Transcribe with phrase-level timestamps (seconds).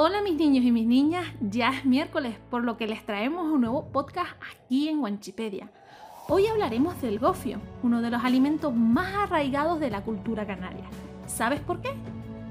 [0.00, 3.62] Hola mis niños y mis niñas, ya es miércoles, por lo que les traemos un
[3.62, 5.72] nuevo podcast aquí en Wanchipedia.
[6.28, 10.84] Hoy hablaremos del gofio, uno de los alimentos más arraigados de la cultura canaria.
[11.26, 11.90] ¿Sabes por qué?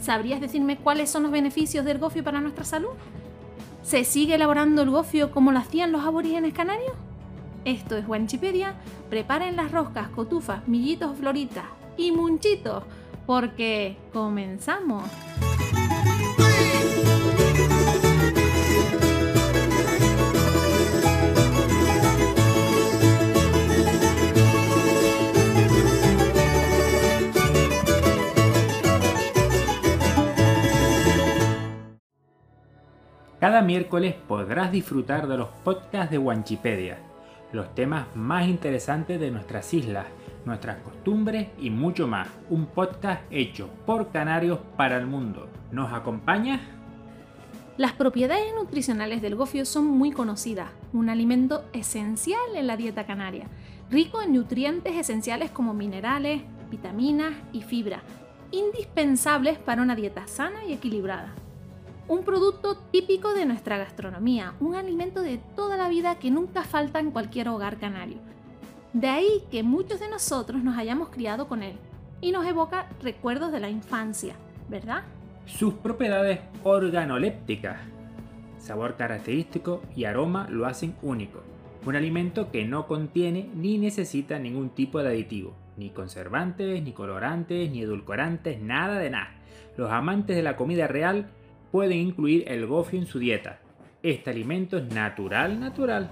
[0.00, 2.90] ¿Sabrías decirme cuáles son los beneficios del gofio para nuestra salud?
[3.82, 6.94] ¿Se sigue elaborando el gofio como lo hacían los aborígenes canarios?
[7.64, 8.74] Esto es Wanchipedia.
[9.10, 11.66] Preparen las roscas, cotufas, millitos, floritas
[11.96, 12.82] y munchitos,
[13.26, 15.04] porque comenzamos.
[33.40, 36.98] Cada miércoles podrás disfrutar de los podcasts de Wanchipedia,
[37.52, 40.06] los temas más interesantes de nuestras islas,
[40.44, 42.26] nuestras costumbres y mucho más.
[42.50, 45.48] Un podcast hecho por canarios para el mundo.
[45.70, 46.60] ¿Nos acompañas?
[47.76, 53.46] Las propiedades nutricionales del gofio son muy conocidas, un alimento esencial en la dieta canaria,
[53.88, 56.42] rico en nutrientes esenciales como minerales,
[56.72, 58.02] vitaminas y fibra,
[58.50, 61.36] indispensables para una dieta sana y equilibrada
[62.08, 67.00] un producto típico de nuestra gastronomía, un alimento de toda la vida que nunca falta
[67.00, 68.16] en cualquier hogar canario.
[68.94, 71.76] De ahí que muchos de nosotros nos hayamos criado con él
[72.22, 74.34] y nos evoca recuerdos de la infancia,
[74.70, 75.02] ¿verdad?
[75.44, 77.78] Sus propiedades organolépticas,
[78.56, 81.42] sabor característico y aroma lo hacen único.
[81.84, 87.70] Un alimento que no contiene ni necesita ningún tipo de aditivo, ni conservantes, ni colorantes,
[87.70, 89.34] ni edulcorantes, nada de nada.
[89.76, 91.30] Los amantes de la comida real
[91.70, 93.60] pueden incluir el gofio en su dieta.
[94.02, 96.10] Este alimento es natural, natural.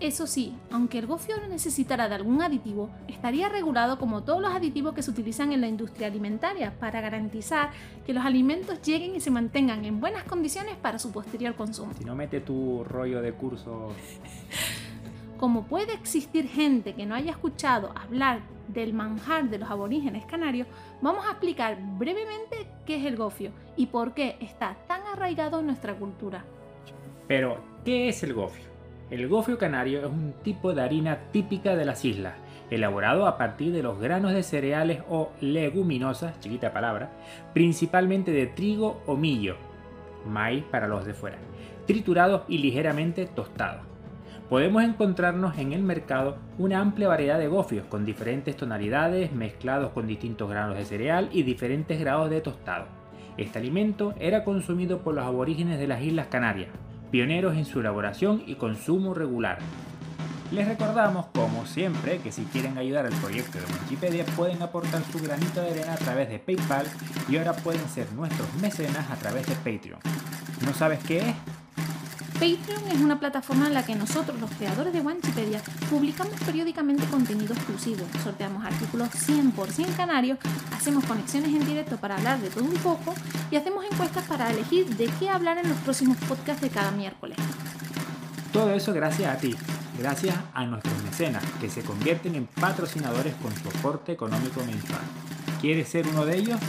[0.00, 4.52] Eso sí, aunque el gofio no necesitara de algún aditivo, estaría regulado como todos los
[4.52, 7.70] aditivos que se utilizan en la industria alimentaria para garantizar
[8.06, 11.92] que los alimentos lleguen y se mantengan en buenas condiciones para su posterior consumo.
[11.98, 13.92] Si no mete tu rollo de curso...
[15.36, 20.66] Como puede existir gente que no haya escuchado hablar del manjar de los aborígenes canarios,
[21.00, 25.66] vamos a explicar brevemente qué es el gofio y por qué está tan arraigado en
[25.66, 26.42] nuestra cultura.
[27.26, 28.64] Pero, ¿qué es el gofio?
[29.10, 32.36] El gofio canario es un tipo de harina típica de las islas,
[32.70, 37.10] elaborado a partir de los granos de cereales o leguminosas, chiquita palabra,
[37.52, 39.56] principalmente de trigo o millo,
[40.26, 41.36] maíz para los de fuera,
[41.86, 43.87] triturados y ligeramente tostados
[44.48, 50.06] podemos encontrarnos en el mercado una amplia variedad de gofios con diferentes tonalidades mezclados con
[50.06, 52.86] distintos granos de cereal y diferentes grados de tostado.
[53.36, 56.70] Este alimento era consumido por los aborígenes de las Islas Canarias,
[57.10, 59.58] pioneros en su elaboración y consumo regular.
[60.50, 65.22] Les recordamos, como siempre, que si quieren ayudar al proyecto de Wikipedia pueden aportar su
[65.22, 66.86] granito de arena a través de PayPal
[67.28, 70.00] y ahora pueden ser nuestros mecenas a través de Patreon.
[70.64, 71.57] ¿No sabes qué es?
[72.38, 75.60] Patreon es una plataforma en la que nosotros, los creadores de Wanchipedia,
[75.90, 80.38] publicamos periódicamente contenido exclusivo, sorteamos artículos 100% canarios,
[80.72, 83.12] hacemos conexiones en directo para hablar de todo un poco
[83.50, 87.36] y hacemos encuestas para elegir de qué hablar en los próximos podcasts de cada miércoles.
[88.52, 89.56] Todo eso gracias a ti,
[89.98, 95.02] gracias a nuestros mecenas, que se convierten en patrocinadores con soporte económico mensual.
[95.60, 96.60] ¿Quieres ser uno de ellos?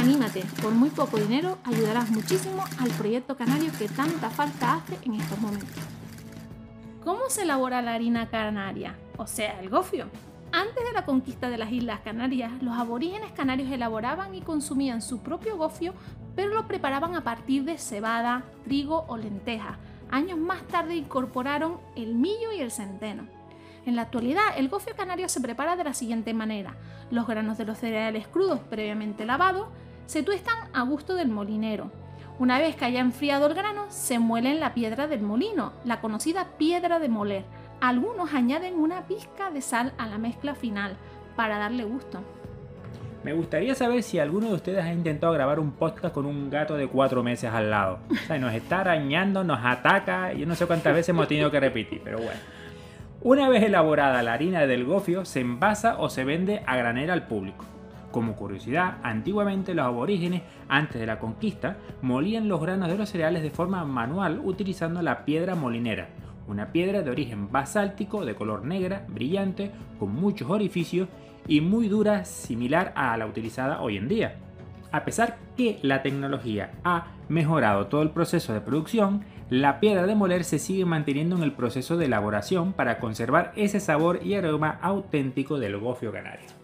[0.00, 5.20] Anímate, por muy poco dinero ayudarás muchísimo al proyecto canario que tanta falta hace en
[5.20, 5.76] estos momentos.
[7.04, 8.96] ¿Cómo se elabora la harina canaria?
[9.18, 10.06] O sea, el gofio.
[10.52, 15.18] Antes de la conquista de las Islas Canarias, los aborígenes canarios elaboraban y consumían su
[15.20, 15.92] propio gofio,
[16.34, 19.76] pero lo preparaban a partir de cebada, trigo o lenteja.
[20.10, 23.26] Años más tarde incorporaron el millo y el centeno.
[23.84, 26.74] En la actualidad, el gofio canario se prepara de la siguiente manera.
[27.10, 29.68] Los granos de los cereales crudos previamente lavados
[30.10, 31.92] se tuestan a gusto del molinero.
[32.40, 36.00] Una vez que haya enfriado el grano, se muele en la piedra del molino, la
[36.00, 37.44] conocida piedra de moler.
[37.80, 40.96] Algunos añaden una pizca de sal a la mezcla final
[41.36, 42.24] para darle gusto.
[43.22, 46.76] Me gustaría saber si alguno de ustedes ha intentado grabar un podcast con un gato
[46.76, 48.00] de cuatro meses al lado.
[48.10, 51.52] O sea, nos está arañando, nos ataca, y yo no sé cuántas veces hemos tenido
[51.52, 52.40] que repetir, pero bueno.
[53.22, 57.28] Una vez elaborada la harina del gofio, se envasa o se vende a granel al
[57.28, 57.64] público.
[58.10, 63.42] Como curiosidad, antiguamente los aborígenes, antes de la conquista, molían los granos de los cereales
[63.42, 66.08] de forma manual utilizando la piedra molinera,
[66.48, 71.08] una piedra de origen basáltico de color negra, brillante, con muchos orificios
[71.46, 74.34] y muy dura, similar a la utilizada hoy en día.
[74.92, 80.16] A pesar que la tecnología ha mejorado todo el proceso de producción, la piedra de
[80.16, 84.78] moler se sigue manteniendo en el proceso de elaboración para conservar ese sabor y aroma
[84.82, 86.59] auténtico del gofio canario.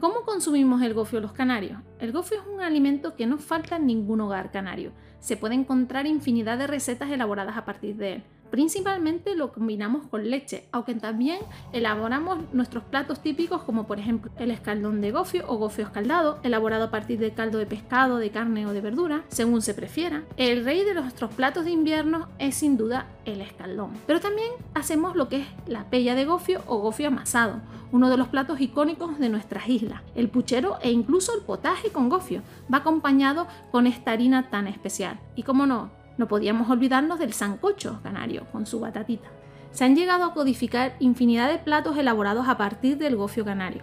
[0.00, 1.78] ¿Cómo consumimos el gofio los canarios?
[1.98, 4.92] El gofio es un alimento que no falta en ningún hogar canario.
[5.18, 8.22] Se puede encontrar infinidad de recetas elaboradas a partir de él.
[8.50, 11.38] Principalmente lo combinamos con leche, aunque también
[11.72, 16.84] elaboramos nuestros platos típicos como por ejemplo el escaldón de gofio o gofio escaldado, elaborado
[16.84, 20.24] a partir de caldo de pescado, de carne o de verdura, según se prefiera.
[20.36, 23.92] El rey de nuestros platos de invierno es sin duda el escaldón.
[24.06, 27.60] Pero también hacemos lo que es la pella de gofio o gofio amasado,
[27.92, 30.02] uno de los platos icónicos de nuestras islas.
[30.14, 32.42] El puchero e incluso el potaje con gofio
[32.72, 35.18] va acompañado con esta harina tan especial.
[35.34, 39.28] Y como no, no podíamos olvidarnos del sancocho canario con su batatita.
[39.72, 43.82] Se han llegado a codificar infinidad de platos elaborados a partir del gofio canario,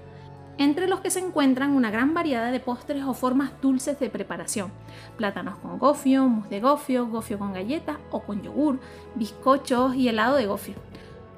[0.59, 4.71] entre los que se encuentran una gran variedad de postres o formas dulces de preparación.
[5.17, 8.79] Plátanos con gofio, mousse de gofio, gofio con galletas o con yogur,
[9.15, 10.75] bizcochos y helado de gofio.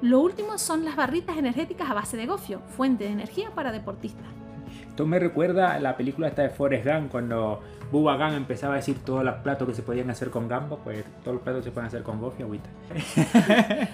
[0.02, 4.39] Lo último son las barritas energéticas a base de gofio, fuente de energía para deportistas.
[4.88, 8.76] Esto me recuerda a la película esta de Forrest Gump cuando Bubba Gump empezaba a
[8.76, 11.70] decir todos los platos que se podían hacer con gamba, pues todos los platos se
[11.70, 12.70] pueden hacer con gofio agüita.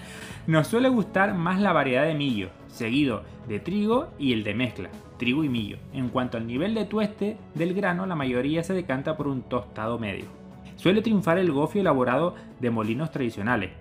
[0.47, 4.89] Nos suele gustar más la variedad de millo, seguido de trigo y el de mezcla,
[5.17, 5.77] trigo y millo.
[5.93, 9.97] En cuanto al nivel de tueste del grano, la mayoría se decanta por un tostado
[9.97, 10.25] medio.
[10.75, 13.71] Suele triunfar el gofio elaborado de molinos tradicionales,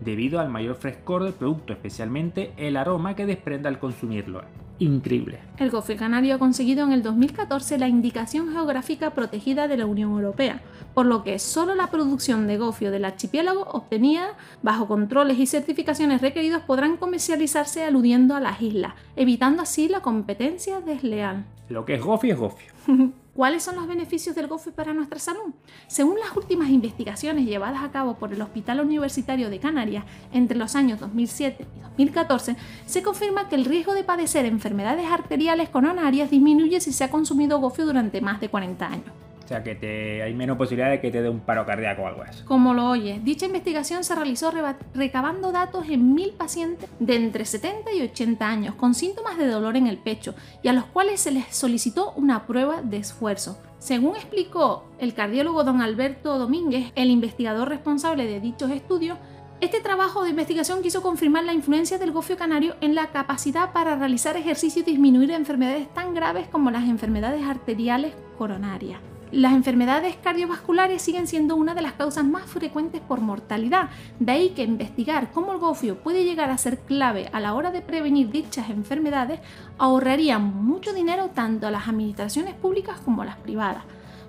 [0.00, 4.42] debido al mayor frescor del producto, especialmente el aroma que desprende al consumirlo
[4.78, 5.38] increíble.
[5.58, 10.12] El gofio canario ha conseguido en el 2014 la indicación geográfica protegida de la Unión
[10.12, 10.62] Europea,
[10.94, 16.20] por lo que solo la producción de gofio del archipiélago obtenida bajo controles y certificaciones
[16.20, 21.44] requeridos podrán comercializarse aludiendo a las islas, evitando así la competencia desleal.
[21.68, 22.72] Lo que es gofio es gofio.
[23.36, 25.52] ¿Cuáles son los beneficios del gofio para nuestra salud?
[25.88, 30.74] Según las últimas investigaciones llevadas a cabo por el Hospital Universitario de Canarias entre los
[30.74, 32.56] años 2007 y 2014,
[32.86, 37.60] se confirma que el riesgo de padecer enfermedades arteriales coronarias disminuye si se ha consumido
[37.60, 39.25] gofio durante más de 40 años.
[39.46, 42.06] O sea, que te, hay menos posibilidad de que te dé un paro cardíaco o
[42.08, 42.42] algo así.
[42.42, 44.52] Como lo oyes, dicha investigación se realizó
[44.92, 49.76] recabando datos en mil pacientes de entre 70 y 80 años con síntomas de dolor
[49.76, 50.34] en el pecho
[50.64, 53.56] y a los cuales se les solicitó una prueba de esfuerzo.
[53.78, 59.16] Según explicó el cardiólogo don Alberto Domínguez, el investigador responsable de dichos estudios,
[59.60, 63.94] este trabajo de investigación quiso confirmar la influencia del gofio canario en la capacidad para
[63.94, 69.00] realizar ejercicio y disminuir enfermedades tan graves como las enfermedades arteriales coronarias.
[69.32, 73.90] Las enfermedades cardiovasculares siguen siendo una de las causas más frecuentes por mortalidad,
[74.20, 77.72] de ahí que investigar cómo el gofio puede llegar a ser clave a la hora
[77.72, 79.40] de prevenir dichas enfermedades
[79.78, 83.82] ahorraría mucho dinero tanto a las administraciones públicas como a las privadas.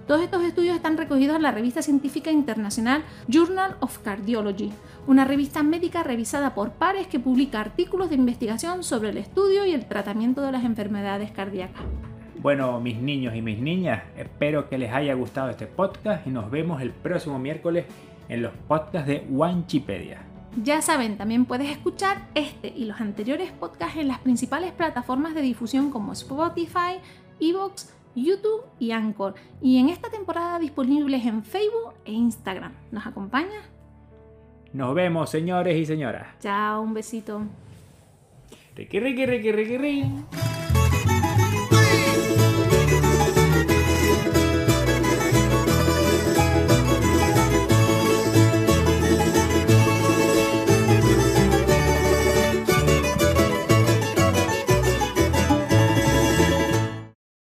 [0.07, 4.71] Todos estos estudios están recogidos en la revista científica internacional Journal of Cardiology,
[5.05, 9.73] una revista médica revisada por pares que publica artículos de investigación sobre el estudio y
[9.73, 11.83] el tratamiento de las enfermedades cardíacas.
[12.39, 16.51] Bueno, mis niños y mis niñas, espero que les haya gustado este podcast y nos
[16.51, 17.85] vemos el próximo miércoles
[18.29, 20.21] en los podcasts de Wanchipedia.
[20.63, 25.41] Ya saben, también puedes escuchar este y los anteriores podcasts en las principales plataformas de
[25.41, 26.99] difusión como Spotify,
[27.39, 29.33] Evox, YouTube y Anchor.
[29.61, 32.73] Y en esta temporada disponibles en Facebook e Instagram.
[32.91, 33.61] ¿Nos acompaña?
[34.73, 36.27] Nos vemos, señores y señoras.
[36.39, 37.41] Chao, un besito.
[38.75, 40.46] Riqui, riqui, riqui, riqui, riqui.